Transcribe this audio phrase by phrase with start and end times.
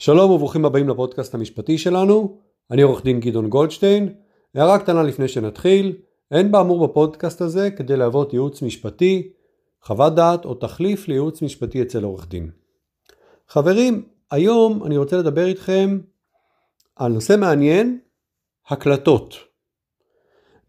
[0.00, 2.38] שלום וברוכים הבאים לפודקאסט המשפטי שלנו,
[2.70, 4.14] אני עורך דין גדעון גולדשטיין.
[4.54, 5.96] הערה קטנה לפני שנתחיל,
[6.30, 9.32] אין באמור בפודקאסט הזה כדי להוות ייעוץ משפטי,
[9.82, 12.50] חוות דעת או תחליף לייעוץ משפטי אצל עורך דין.
[13.48, 15.98] חברים, היום אני רוצה לדבר איתכם
[16.96, 17.98] על נושא מעניין,
[18.68, 19.34] הקלטות.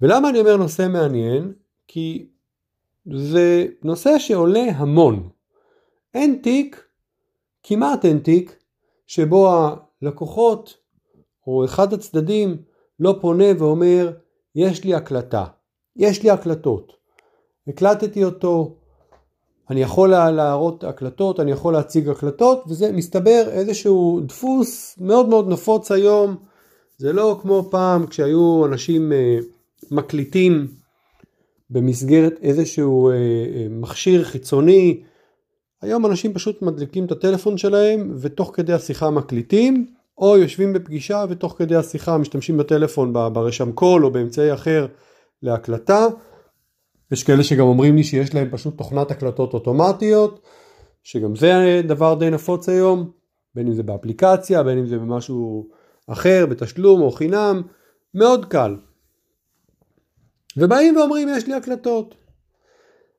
[0.01, 1.53] ולמה אני אומר נושא מעניין?
[1.87, 2.29] כי
[3.13, 5.29] זה נושא שעולה המון.
[6.13, 6.87] אין תיק,
[7.63, 8.60] כמעט אין תיק,
[9.11, 10.77] שבו הלקוחות
[11.47, 12.57] או אחד הצדדים
[12.99, 14.11] לא פונה ואומר
[14.55, 15.45] יש לי הקלטה,
[15.95, 16.93] יש לי הקלטות,
[17.67, 18.75] הקלטתי אותו,
[19.69, 25.91] אני יכול להראות הקלטות, אני יכול להציג הקלטות וזה מסתבר איזשהו דפוס מאוד מאוד נפוץ
[25.91, 26.35] היום,
[26.97, 29.37] זה לא כמו פעם כשהיו אנשים אה,
[29.91, 30.67] מקליטים
[31.69, 35.03] במסגרת איזשהו אה, אה, מכשיר חיצוני
[35.81, 39.85] היום אנשים פשוט מדליקים את הטלפון שלהם ותוך כדי השיחה מקליטים
[40.17, 44.87] או יושבים בפגישה ותוך כדי השיחה משתמשים בטלפון ברשם קול או באמצעי אחר
[45.41, 46.07] להקלטה.
[47.11, 50.41] יש כאלה שגם אומרים לי שיש להם פשוט תוכנת הקלטות אוטומטיות
[51.03, 53.11] שגם זה דבר די נפוץ היום
[53.55, 55.67] בין אם זה באפליקציה בין אם זה במשהו
[56.07, 57.61] אחר בתשלום או חינם
[58.13, 58.75] מאוד קל.
[60.57, 62.15] ובאים ואומרים יש לי הקלטות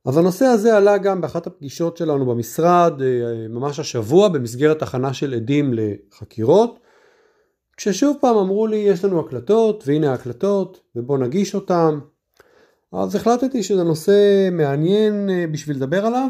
[0.05, 5.35] אז הנושא הזה עלה גם באחת הפגישות שלנו במשרד אה, ממש השבוע במסגרת הכנה של
[5.35, 6.79] עדים לחקירות
[7.77, 12.01] כששוב פעם אמרו לי יש לנו הקלטות והנה ההקלטות ובוא נגיש אותם.
[12.93, 16.29] אז החלטתי שזה נושא מעניין אה, בשביל לדבר עליו.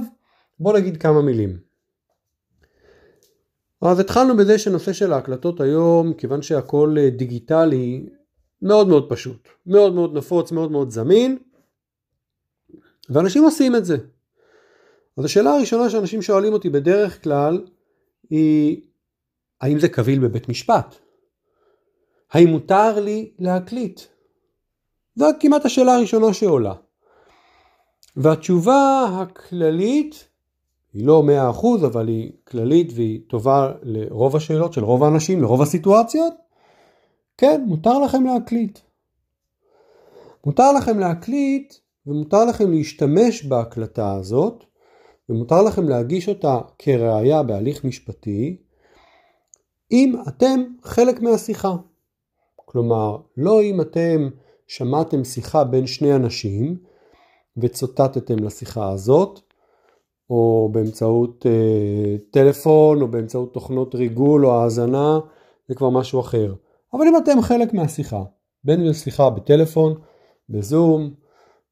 [0.61, 1.59] בוא נגיד כמה מילים.
[3.83, 8.07] אז התחלנו בזה שנושא של ההקלטות היום כיוון שהכל אה, דיגיטלי
[8.63, 9.49] מאוד מאוד פשוט.
[9.67, 11.39] מאוד מאוד נפוץ מאוד מאוד זמין
[13.11, 13.97] ואנשים עושים את זה.
[15.17, 17.67] אז השאלה הראשונה שאנשים שואלים אותי בדרך כלל
[18.31, 18.81] היא
[19.61, 20.95] האם זה קביל בבית משפט?
[22.33, 24.01] האם מותר לי להקליט?
[25.17, 26.75] זו כמעט השאלה הראשונה שעולה.
[28.17, 30.29] והתשובה הכללית
[30.93, 31.23] היא לא
[31.83, 36.35] 100% אבל היא כללית והיא טובה לרוב השאלות של רוב האנשים, לרוב הסיטואציות.
[37.37, 38.79] כן, מותר לכם להקליט.
[40.47, 41.75] מותר לכם להקליט
[42.07, 44.65] ומותר לכם להשתמש בהקלטה הזאת
[45.29, 48.57] ומותר לכם להגיש אותה כראיה בהליך משפטי
[49.93, 51.77] אם אתם חלק מהשיחה.
[52.57, 54.29] כלומר, לא אם אתם
[54.67, 56.77] שמעתם שיחה בין שני אנשים
[57.57, 59.41] וצוטטתם לשיחה הזאת,
[60.31, 65.21] או באמצעות אה, טלפון, או באמצעות תוכנות ריגול או האזנה,
[65.69, 66.55] זה כבר משהו אחר.
[66.95, 68.23] אבל אם אתם חלק מהשיחה,
[68.65, 69.95] בין אם זו שיחה בטלפון,
[70.49, 71.15] בזום,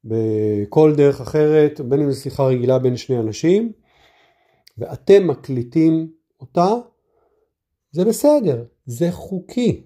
[0.05, 3.73] בכל דרך אחרת, בין אם זו שיחה רגילה בין שני אנשים,
[4.79, 6.75] ואתם מקליטים אותה,
[7.93, 9.83] זה בסדר, זה חוקי.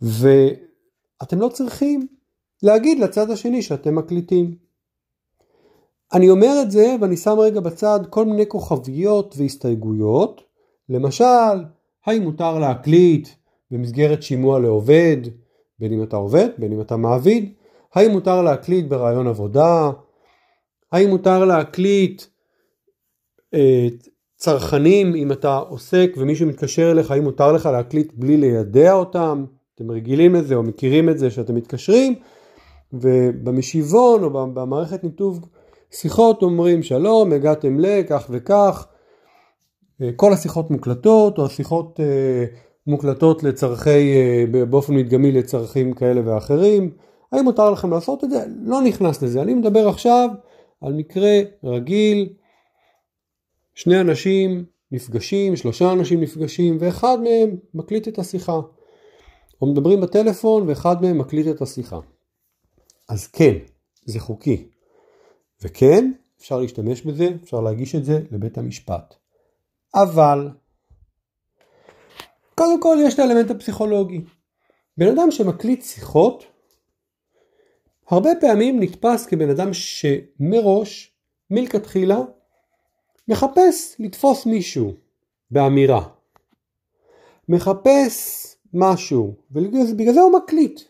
[0.00, 2.06] ואתם לא צריכים
[2.62, 4.56] להגיד לצד השני שאתם מקליטים.
[6.12, 10.42] אני אומר את זה ואני שם רגע בצד כל מיני כוכביות והסתייגויות,
[10.88, 11.64] למשל,
[12.06, 13.28] האם מותר להקליט
[13.70, 15.16] במסגרת שימוע לעובד,
[15.78, 17.52] בין אם אתה עובד, בין אם אתה מעביד,
[17.94, 19.90] האם מותר להקליט ברעיון עבודה,
[20.92, 22.22] האם מותר להקליט
[23.54, 23.86] אה,
[24.36, 29.44] צרכנים אם אתה עוסק ומישהו מתקשר אליך, האם מותר לך להקליט בלי לידע אותם,
[29.74, 32.14] אתם רגילים לזה או מכירים את זה שאתם מתקשרים?
[32.92, 35.48] ובמשיבון או במערכת ניתוב
[35.90, 38.86] שיחות אומרים שלום הגעתם לכך וכך.
[40.02, 42.44] אה, כל השיחות מוקלטות או השיחות אה,
[42.86, 44.14] מוקלטות לצרכי
[44.70, 46.90] באופן מדגמי לצרכים כאלה ואחרים
[47.32, 48.44] האם מותר לכם לעשות את זה?
[48.64, 49.42] לא נכנס לזה.
[49.42, 50.28] אני מדבר עכשיו
[50.80, 52.28] על מקרה רגיל,
[53.74, 58.60] שני אנשים נפגשים, שלושה אנשים נפגשים, ואחד מהם מקליט את השיחה.
[59.62, 61.98] או מדברים בטלפון ואחד מהם מקליט את השיחה.
[63.08, 63.54] אז כן,
[64.04, 64.68] זה חוקי.
[65.62, 69.14] וכן, אפשר להשתמש בזה, אפשר להגיש את זה לבית המשפט.
[69.94, 70.48] אבל,
[72.54, 74.20] קודם כל יש את האלמנט הפסיכולוגי.
[74.98, 76.44] בן אדם שמקליט שיחות,
[78.08, 81.12] הרבה פעמים נתפס כבן אדם שמראש,
[81.50, 82.18] מלכתחילה,
[83.28, 84.94] מחפש לתפוס מישהו
[85.50, 86.08] באמירה.
[87.48, 90.80] מחפש משהו, ובגלל זה הוא מקליט.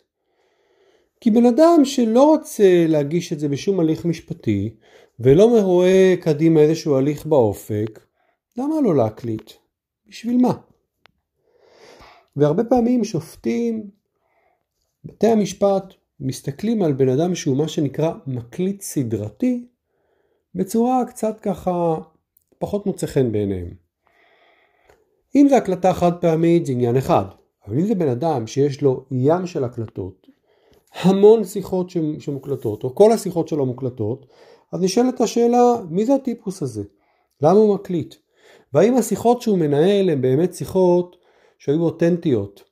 [1.20, 4.74] כי בן אדם שלא רוצה להגיש את זה בשום הליך משפטי,
[5.20, 8.00] ולא רואה קדימה איזשהו הליך באופק,
[8.56, 9.52] למה לא להקליט?
[10.06, 10.52] בשביל מה?
[12.36, 13.90] והרבה פעמים שופטים,
[15.04, 15.84] בתי המשפט,
[16.20, 19.66] מסתכלים על בן אדם שהוא מה שנקרא מקליט סדרתי
[20.54, 21.96] בצורה קצת ככה
[22.58, 23.70] פחות מוצא חן בעיניהם.
[25.36, 27.24] אם זה הקלטה חד פעמית זה עניין אחד,
[27.66, 30.26] אבל אם זה בן אדם שיש לו ים של הקלטות,
[30.92, 34.26] המון שיחות שמוקלטות, או כל השיחות שלו מוקלטות,
[34.72, 36.82] אז נשאלת השאלה, מי זה הטיפוס הזה?
[37.42, 38.14] למה הוא מקליט?
[38.74, 41.16] והאם השיחות שהוא מנהל הן באמת שיחות
[41.58, 42.67] שהיו אותנטיות,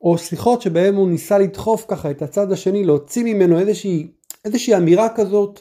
[0.00, 4.10] או שיחות שבהן הוא ניסה לדחוף ככה את הצד השני, להוציא ממנו איזושהי,
[4.44, 5.60] איזושהי אמירה כזאת,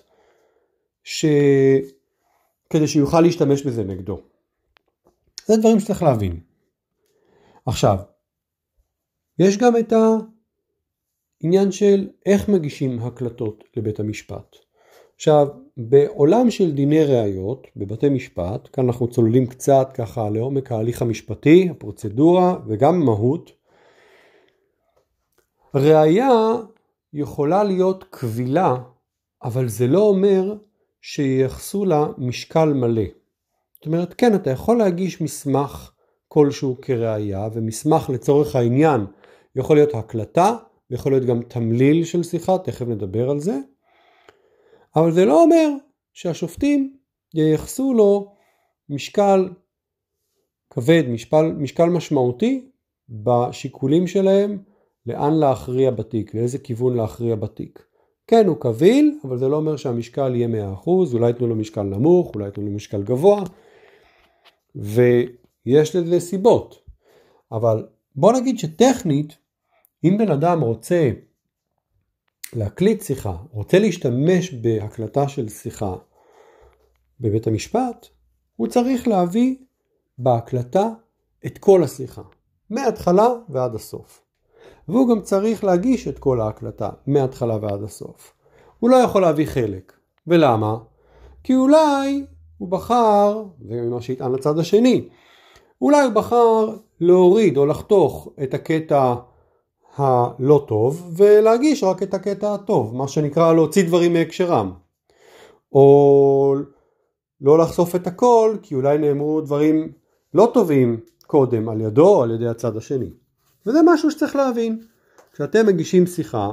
[1.03, 1.25] ש...
[2.69, 4.19] כדי שיוכל להשתמש בזה נגדו.
[5.45, 6.39] זה דברים שצריך להבין.
[7.65, 7.97] עכשיו,
[9.39, 9.93] יש גם את
[11.43, 14.55] העניין של איך מגישים הקלטות לבית המשפט.
[15.15, 15.47] עכשיו,
[15.77, 22.55] בעולם של דיני ראיות, בבתי משפט, כאן אנחנו צוללים קצת ככה לעומק ההליך המשפטי, הפרוצדורה
[22.67, 23.51] וגם מהות,
[25.75, 26.29] ראיה
[27.13, 28.75] יכולה להיות קבילה,
[29.43, 30.53] אבל זה לא אומר
[31.01, 33.03] שייחסו לה משקל מלא.
[33.75, 35.91] זאת אומרת, כן, אתה יכול להגיש מסמך
[36.27, 39.05] כלשהו כראיה, ומסמך לצורך העניין
[39.55, 40.55] יכול להיות הקלטה,
[40.91, 43.59] ויכול להיות גם תמליל של שיחה, תכף נדבר על זה,
[44.95, 45.69] אבל זה לא אומר
[46.13, 46.97] שהשופטים
[47.33, 48.35] ייחסו לו
[48.89, 49.49] משקל
[50.69, 52.69] כבד, משקל, משקל משמעותי
[53.09, 54.63] בשיקולים שלהם
[55.09, 57.85] לאן להכריע בתיק, לאיזה כיוון להכריע בתיק.
[58.27, 62.31] כן, הוא קביל, אבל זה לא אומר שהמשקל יהיה 100%, אולי ייתנו לו משקל נמוך,
[62.35, 63.43] אולי ייתנו לו משקל גבוה,
[64.75, 66.81] ויש לזה סיבות.
[67.51, 69.37] אבל בוא נגיד שטכנית,
[70.03, 71.11] אם בן אדם רוצה
[72.53, 75.95] להקליט שיחה, רוצה להשתמש בהקלטה של שיחה
[77.19, 78.07] בבית המשפט,
[78.55, 79.55] הוא צריך להביא
[80.17, 80.89] בהקלטה
[81.45, 82.21] את כל השיחה,
[82.69, 84.28] מההתחלה ועד הסוף.
[84.89, 88.33] והוא גם צריך להגיש את כל ההקלטה, מההתחלה ועד הסוף.
[88.79, 89.93] הוא לא יכול להביא חלק.
[90.27, 90.77] ולמה?
[91.43, 92.25] כי אולי
[92.57, 95.09] הוא בחר, זה מה שיטען לצד השני,
[95.81, 99.15] אולי הוא בחר להוריד או לחתוך את הקטע
[99.95, 104.71] הלא טוב ולהגיש רק את הקטע הטוב, מה שנקרא להוציא דברים מהקשרם.
[105.73, 106.55] או
[107.41, 109.91] לא לחשוף את הכל כי אולי נאמרו דברים
[110.33, 113.09] לא טובים קודם על ידו או על ידי הצד השני.
[113.69, 114.79] וזה משהו שצריך להבין.
[115.33, 116.49] כשאתם מגישים שיחה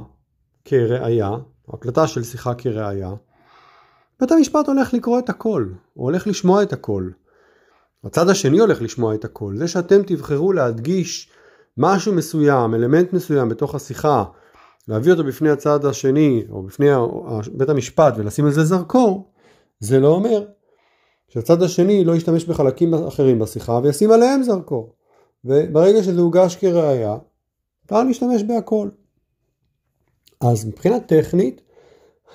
[0.64, 1.30] כראיה,
[1.68, 3.10] הקלטה של שיחה כראיה,
[4.20, 7.08] בית המשפט הולך לקרוא את הכל, הוא הולך לשמוע את הכל.
[8.04, 9.56] הצד השני הולך לשמוע את הכל.
[9.56, 11.30] זה שאתם תבחרו להדגיש
[11.76, 14.24] משהו מסוים, אלמנט מסוים בתוך השיחה,
[14.88, 16.86] להביא אותו בפני הצד השני או בפני
[17.52, 19.32] בית המשפט ולשים על זה זרקור,
[19.80, 20.44] זה לא אומר
[21.28, 24.95] שהצד השני לא ישתמש בחלקים אחרים בשיחה וישים עליהם זרקור.
[25.46, 27.16] וברגע שזה הוגש כראיה,
[27.84, 28.88] אפשר להשתמש בהכל.
[30.40, 31.60] אז מבחינה טכנית,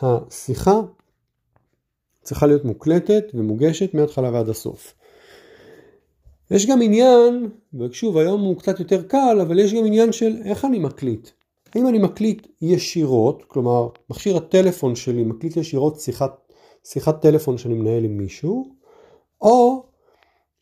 [0.01, 0.79] השיחה
[2.21, 4.93] צריכה להיות מוקלטת ומוגשת מההתחלה ועד הסוף.
[6.51, 10.65] יש גם עניין, ושוב היום הוא קצת יותר קל, אבל יש גם עניין של איך
[10.65, 11.29] אני מקליט.
[11.75, 16.51] האם אני מקליט ישירות, כלומר מכשיר הטלפון שלי מקליט ישירות שיחת,
[16.83, 18.75] שיחת טלפון שאני מנהל עם מישהו,
[19.41, 19.83] או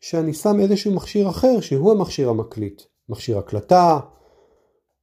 [0.00, 4.00] שאני שם איזשהו מכשיר אחר שהוא המכשיר המקליט, מכשיר הקלטה,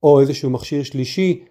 [0.03, 1.45] או איזשהו מכשיר שלישי,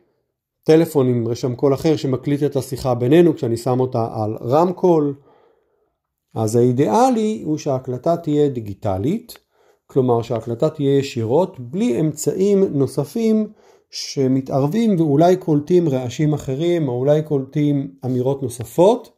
[0.63, 5.15] טלפון עם רשם קול אחר שמקליט את השיחה בינינו כשאני שם אותה על רמקול.
[6.35, 9.39] אז האידיאלי הוא שההקלטה תהיה דיגיטלית,
[9.87, 13.53] כלומר שההקלטה תהיה ישירות בלי אמצעים נוספים
[13.91, 19.13] שמתערבים ואולי קולטים רעשים אחרים או אולי קולטים אמירות נוספות.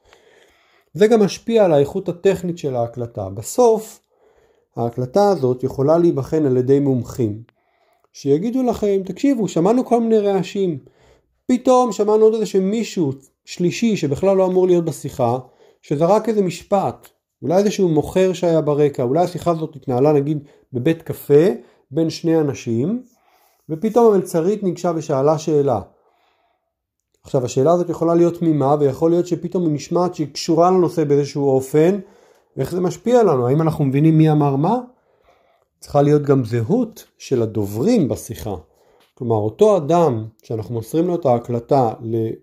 [0.92, 3.28] זה גם משפיע על האיכות הטכנית של ההקלטה.
[3.28, 4.00] בסוף
[4.78, 7.42] ההקלטה הזאת יכולה להיבחן על ידי מומחים.
[8.12, 10.78] שיגידו לכם, תקשיבו, שמענו כל מיני רעשים.
[11.47, 13.12] פתאום שמענו עוד איזה מישהו
[13.44, 15.38] שלישי שבכלל לא אמור להיות בשיחה,
[15.82, 17.08] שזרק איזה משפט,
[17.42, 20.38] אולי איזשהו מוכר שהיה ברקע, אולי השיחה הזאת התנהלה נגיד
[20.73, 21.44] בבית קפה
[21.90, 23.02] בין שני אנשים,
[23.68, 25.80] ופתאום המלצרית ניגשה ושאלה שאלה.
[27.23, 31.49] עכשיו השאלה הזאת יכולה להיות תמימה ויכול להיות שפתאום היא נשמעת שהיא קשורה לנושא באיזשהו
[31.49, 31.99] אופן,
[32.59, 34.79] ואיך זה משפיע לנו, האם אנחנו מבינים מי אמר מה?
[35.81, 38.55] צריכה להיות גם זהות של הדוברים בשיחה.
[39.15, 41.93] כלומר אותו אדם שאנחנו מוסרים לו את ההקלטה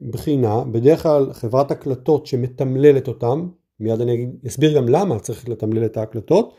[0.01, 3.47] לבחינה, בדרך כלל חברת הקלטות שמתמללת אותם,
[3.79, 6.53] מיד אני אסביר גם למה צריך לתמלל את ההקלטות,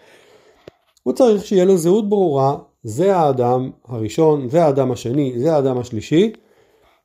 [1.02, 6.32] הוא צריך שיהיה לו זהות ברורה, זה האדם הראשון, זה האדם השני, זה האדם השלישי,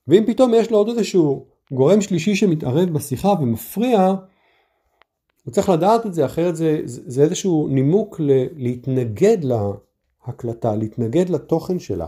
[0.08, 4.14] ואם פתאום יש לו עוד איזשהו גורם שלישי שמתערב בשיחה ומפריע,
[5.44, 11.30] הוא צריך לדעת את זה, אחרת זה, זה, זה איזשהו נימוק ל, להתנגד להקלטה, להתנגד
[11.30, 12.08] לתוכן שלה.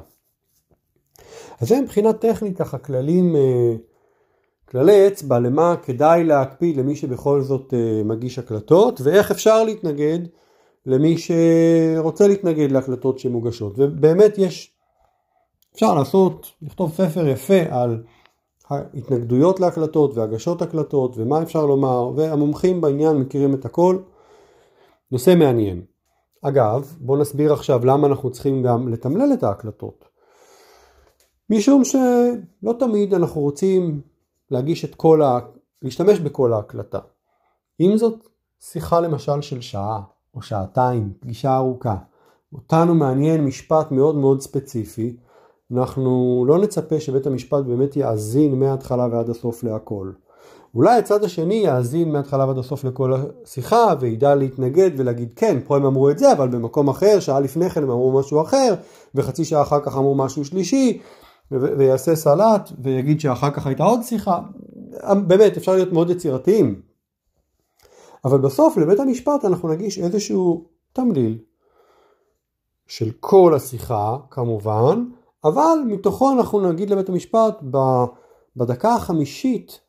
[1.62, 3.76] אז זה מבחינה טכנית ככה כללים, אה,
[4.70, 10.20] כללי אצבע למה כדאי להקפיד למי שבכל זאת אה, מגיש הקלטות ואיך אפשר להתנגד
[10.86, 13.74] למי שרוצה להתנגד להקלטות שמוגשות.
[13.78, 14.72] ובאמת יש,
[15.76, 18.04] אפשר לעשות, לכתוב ספר יפה על
[18.70, 23.98] ההתנגדויות להקלטות והגשות הקלטות ומה אפשר לומר, והמומחים בעניין מכירים את הכל.
[25.12, 25.82] נושא מעניין.
[26.42, 30.06] אגב, בואו נסביר עכשיו למה אנחנו צריכים גם לתמלל את ההקלטות.
[31.50, 34.02] משום שלא תמיד אנחנו רוצים
[34.52, 35.40] להגיש את כל ה...
[35.82, 37.00] להשתמש בכל ההקלטה.
[37.80, 38.28] אם זאת
[38.60, 40.02] שיחה למשל של שעה
[40.36, 41.96] או שעתיים, פגישה ארוכה,
[42.54, 45.18] אותנו מעניין משפט מאוד מאוד ספציפי,
[45.72, 50.12] אנחנו לא נצפה שבית המשפט באמת יאזין מההתחלה ועד הסוף להכל.
[50.76, 55.86] אולי הצד השני יאזין מההתחלה ועד הסוף לכל השיחה וידע להתנגד ולהגיד כן, פה הם
[55.86, 58.74] אמרו את זה, אבל במקום אחר, שעה לפני כן הם אמרו משהו אחר,
[59.16, 61.00] וחצי שעה אחר כך אמרו משהו שלישי,
[61.52, 64.40] ויעשה סלט ויגיד שאחר כך הייתה עוד שיחה.
[65.28, 66.82] באמת, אפשר להיות מאוד יצירתיים.
[68.26, 71.38] אבל בסוף לבית המשפט אנחנו נגיש איזשהו תמליל
[72.88, 75.04] של כל השיחה כמובן,
[75.46, 77.60] אבל מתוכו אנחנו נגיד לבית המשפט
[78.56, 79.80] בדקה החמישית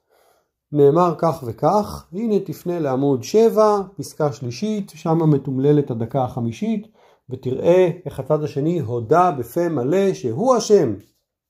[0.72, 6.86] נאמר כך וכך, הנה תפנה לעמוד 7, פסקה שלישית, שם מתומללת הדקה החמישית,
[7.30, 10.94] ותראה איך הצד השני הודה בפה מלא שהוא אשם,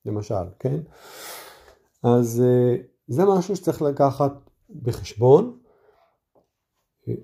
[0.06, 0.80] למשל, כן?
[2.02, 2.76] אז אה,
[3.08, 4.50] זה משהו שצריך לקחת
[4.82, 5.56] בחשבון,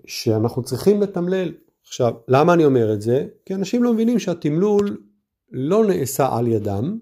[0.06, 1.52] שאנחנו צריכים לתמלל.
[1.86, 3.26] עכשיו, למה אני אומר את זה?
[3.46, 5.02] כי אנשים לא מבינים שהתמלול
[5.50, 6.98] לא נעשה על ידם,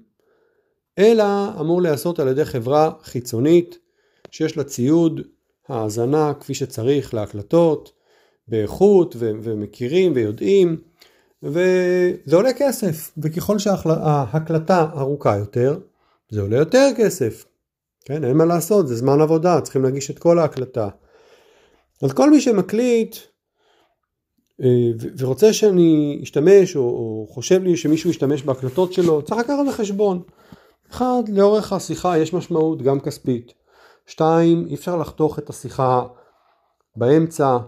[0.98, 1.24] אלא
[1.60, 3.78] אמור להיעשות על ידי חברה חיצונית
[4.30, 5.20] שיש לה ציוד
[5.68, 7.92] האזנה כפי שצריך להקלטות,
[8.48, 10.76] באיכות ו- ומכירים ויודעים,
[11.42, 15.78] וזה עולה כסף, וככל שההקלטה ארוכה יותר,
[16.30, 17.44] זה עולה יותר כסף.
[18.04, 20.88] כן, אין מה לעשות, זה זמן עבודה, צריכים להגיש את כל ההקלטה.
[22.02, 23.16] אז כל מי שמקליט
[25.18, 30.22] ורוצה שאני אשתמש, או, או חושב לי שמישהו ישתמש בהקלטות שלו, צריך לקחת בחשבון.
[30.90, 33.52] אחד, לאורך השיחה יש משמעות גם כספית.
[34.06, 36.04] שתיים, אי אפשר לחתוך את השיחה
[36.96, 37.58] באמצע,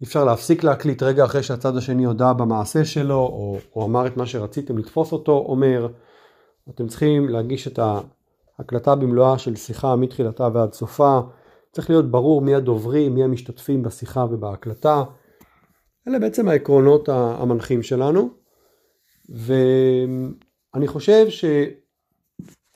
[0.00, 4.16] אי אפשר להפסיק להקליט רגע אחרי שהצד השני הודה במעשה שלו, או, או אמר את
[4.16, 5.88] מה שרציתם לתפוס אותו אומר.
[6.70, 7.78] אתם צריכים להגיש את
[8.58, 11.20] ההקלטה במלואה של שיחה מתחילתה ועד סופה.
[11.72, 15.02] צריך להיות ברור מי הדוברים, מי המשתתפים בשיחה ובהקלטה.
[16.08, 18.28] אלה בעצם העקרונות המנחים שלנו.
[19.28, 21.26] ואני חושב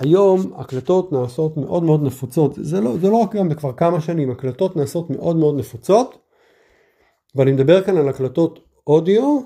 [0.03, 2.53] שהיום הקלטות נעשות מאוד מאוד נפוצות.
[2.55, 6.19] זה לא, זה לא רק גם בכבר כמה שנים, הקלטות נעשות מאוד מאוד נפוצות.
[7.35, 9.41] ואני מדבר כאן על הקלטות אודיו,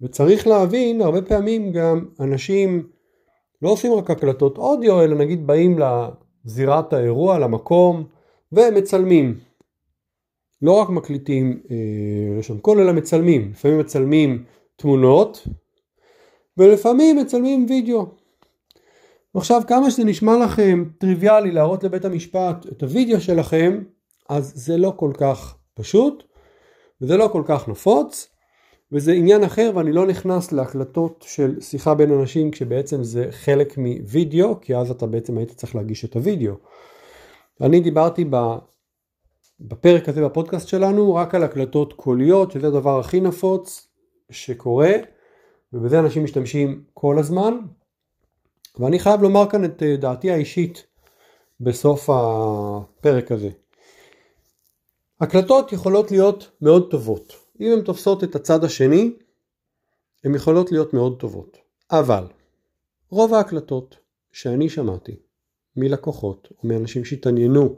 [0.00, 2.88] וצריך להבין, הרבה פעמים גם אנשים
[3.62, 8.04] לא עושים רק הקלטות אודיו, אלא נגיד באים לזירת האירוע, למקום,
[8.52, 9.38] ומצלמים.
[10.62, 13.50] לא רק מקליטים אה, רשם קול, אלא מצלמים.
[13.50, 14.44] לפעמים מצלמים
[14.76, 15.48] תמונות,
[16.56, 18.06] ולפעמים מצלמים וידאו.
[19.34, 23.82] עכשיו כמה שזה נשמע לכם טריוויאלי להראות לבית המשפט את הוידאו שלכם,
[24.28, 26.24] אז זה לא כל כך פשוט,
[27.00, 28.28] וזה לא כל כך נפוץ,
[28.92, 34.60] וזה עניין אחר ואני לא נכנס להקלטות של שיחה בין אנשים כשבעצם זה חלק מווידאו,
[34.60, 36.54] כי אז אתה בעצם היית צריך להגיש את הווידאו.
[37.60, 38.24] אני דיברתי
[39.60, 43.88] בפרק הזה בפודקאסט שלנו רק על הקלטות קוליות, שזה הדבר הכי נפוץ
[44.30, 44.92] שקורה,
[45.72, 47.58] ובזה אנשים משתמשים כל הזמן.
[48.78, 50.86] ואני חייב לומר כאן את אה, דעתי האישית
[51.60, 53.50] בסוף הפרק הזה.
[55.20, 57.32] הקלטות יכולות להיות מאוד טובות.
[57.60, 59.12] אם הן תופסות את הצד השני,
[60.24, 61.58] הן יכולות להיות מאוד טובות.
[61.90, 62.24] אבל
[63.10, 63.96] רוב ההקלטות
[64.32, 65.16] שאני שמעתי
[65.76, 67.76] מלקוחות או מאנשים שהתעניינו,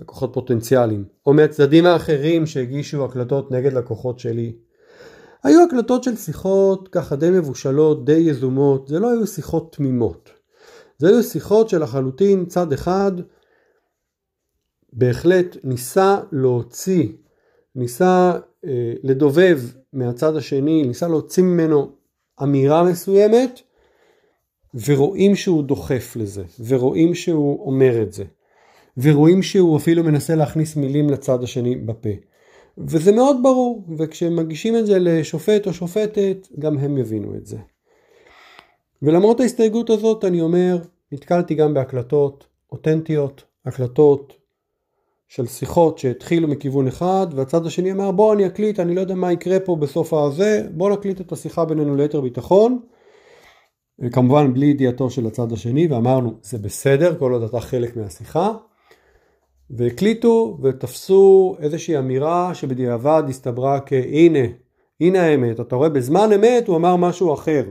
[0.00, 4.56] לקוחות פוטנציאליים, או מהצדדים האחרים שהגישו הקלטות נגד לקוחות שלי.
[5.44, 10.30] היו הקלטות של שיחות ככה די מבושלות, די יזומות, זה לא היו שיחות תמימות.
[10.98, 13.12] זה היו שיחות שלחלוטין צד אחד
[14.92, 17.08] בהחלט ניסה להוציא,
[17.74, 18.32] ניסה
[18.64, 19.60] אה, לדובב
[19.92, 21.92] מהצד השני, ניסה להוציא ממנו
[22.42, 23.60] אמירה מסוימת
[24.86, 28.24] ורואים שהוא דוחף לזה, ורואים שהוא אומר את זה,
[29.02, 32.08] ורואים שהוא אפילו מנסה להכניס מילים לצד השני בפה.
[32.78, 37.56] וזה מאוד ברור, וכשמגישים את זה לשופט או שופטת, גם הם יבינו את זה.
[39.02, 40.78] ולמרות ההסתייגות הזאת, אני אומר,
[41.12, 44.32] נתקלתי גם בהקלטות אותנטיות, הקלטות
[45.28, 49.32] של שיחות שהתחילו מכיוון אחד, והצד השני אמר בוא אני אקליט, אני לא יודע מה
[49.32, 52.80] יקרה פה בסוף הזה, בוא נקליט את השיחה בינינו ליתר ביטחון.
[54.12, 58.52] כמובן בלי ידיעתו של הצד השני ואמרנו זה בסדר כל עוד אתה חלק מהשיחה
[59.70, 64.48] והקליטו ותפסו איזושהי אמירה שבדיעבד הסתברה כהנה
[65.00, 67.64] הנה האמת, אתה רואה בזמן אמת הוא אמר משהו אחר.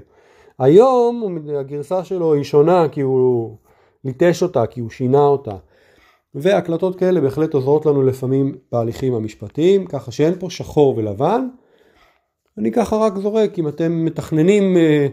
[0.60, 3.58] היום הגרסה שלו היא שונה כי הוא
[4.06, 5.56] ליטש אותה, כי הוא שינה אותה.
[6.36, 11.48] והקלטות כאלה בהחלט עוזרות לנו לפעמים בהליכים המשפטיים, ככה שאין פה שחור ולבן.
[12.58, 15.08] אני ככה רק זורק, אם אתם מתכננים, אה,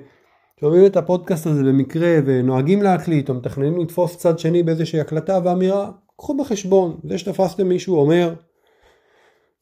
[0.61, 5.91] שומעים את הפודקאסט הזה במקרה ונוהגים להקליט או מתכננים לתפוס צד שני באיזושהי הקלטה ואמירה,
[6.17, 8.35] קחו בחשבון, זה שתפסתם מישהו אומר,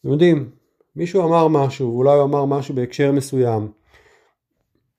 [0.00, 0.50] אתם יודעים,
[0.97, 3.68] מישהו אמר משהו, ואולי הוא אמר משהו בהקשר מסוים,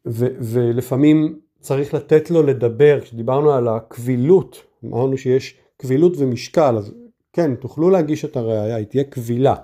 [0.07, 6.93] ו- ולפעמים צריך לתת לו לדבר, כשדיברנו על הקבילות, אמרנו שיש קבילות ומשקל, אז
[7.33, 9.55] כן, תוכלו להגיש את הראייה, היא תהיה קבילה,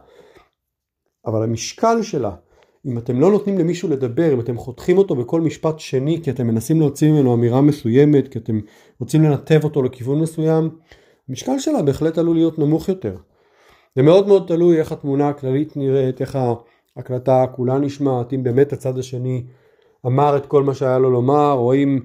[1.26, 2.32] אבל המשקל שלה,
[2.86, 6.48] אם אתם לא נותנים למישהו לדבר, אם אתם חותכים אותו בכל משפט שני כי אתם
[6.48, 8.60] מנסים להוציא ממנו אמירה מסוימת, כי אתם
[9.00, 10.70] רוצים לנתב אותו לכיוון מסוים,
[11.30, 13.16] המשקל שלה בהחלט עלול להיות נמוך יותר.
[13.96, 16.38] זה מאוד מאוד תלוי איך התמונה הכללית נראית, איך
[16.96, 19.44] ההקלטה כולה נשמעת, אם באמת הצד השני
[20.06, 22.00] אמר את כל מה שהיה לו לומר, או אם,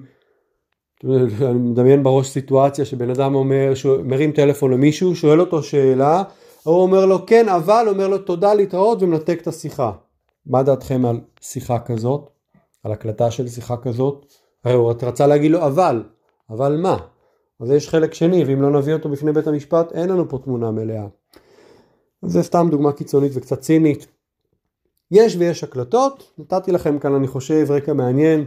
[1.03, 6.23] אני מדמיין בראש סיטואציה שבן אדם אומר, מרים טלפון למישהו, שואל אותו שאלה,
[6.63, 9.91] הוא אומר לו כן אבל, אומר לו תודה להתראות ומנתק את השיחה.
[10.45, 12.29] מה דעתכם על שיחה כזאת?
[12.83, 14.25] על הקלטה של שיחה כזאת?
[14.65, 16.03] הרי הוא רצה להגיד לו אבל,
[16.49, 16.97] אבל מה?
[17.59, 20.71] אז יש חלק שני, ואם לא נביא אותו בפני בית המשפט, אין לנו פה תמונה
[20.71, 21.07] מלאה.
[22.21, 24.07] זה סתם דוגמה קיצונית וקצת צינית.
[25.11, 28.45] יש ויש הקלטות, נתתי לכם כאן אני חושב רקע מעניין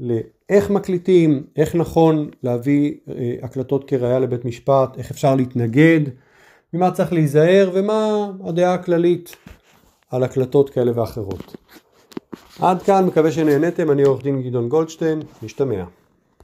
[0.00, 6.00] לאיך מקליטים, איך נכון להביא אה, הקלטות כראיה לבית משפט, איך אפשר להתנגד,
[6.72, 9.36] ממה צריך להיזהר ומה הדעה הכללית
[10.10, 11.56] על הקלטות כאלה ואחרות.
[12.60, 15.84] עד כאן, מקווה שנהניתם, אני עורך דין גדעון גולדשטיין, משתמע.